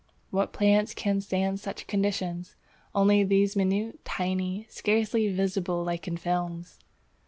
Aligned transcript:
What 0.31 0.51
plant 0.51 0.95
can 0.95 1.21
stand 1.21 1.59
such 1.59 1.85
conditions? 1.85 2.55
Only 2.95 3.23
these 3.23 3.55
minute, 3.55 4.03
tiny, 4.03 4.65
scarce 4.67 5.11
visible 5.11 5.83
lichen 5.83 6.17
films! 6.17 6.79